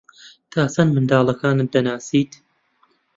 [0.51, 2.31] تا چەند منداڵەکانت دەناسیت؟